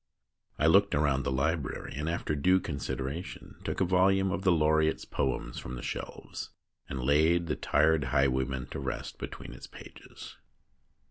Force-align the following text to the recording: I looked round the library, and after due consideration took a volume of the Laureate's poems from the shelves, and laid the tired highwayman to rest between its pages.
I 0.57 0.65
looked 0.65 0.95
round 0.95 1.23
the 1.25 1.31
library, 1.31 1.93
and 1.95 2.09
after 2.09 2.33
due 2.35 2.59
consideration 2.59 3.57
took 3.63 3.81
a 3.81 3.85
volume 3.85 4.31
of 4.31 4.41
the 4.41 4.51
Laureate's 4.51 5.05
poems 5.05 5.59
from 5.59 5.75
the 5.75 5.83
shelves, 5.83 6.49
and 6.89 6.99
laid 7.03 7.45
the 7.45 7.55
tired 7.55 8.05
highwayman 8.05 8.65
to 8.71 8.79
rest 8.79 9.19
between 9.19 9.53
its 9.53 9.67
pages. 9.67 10.37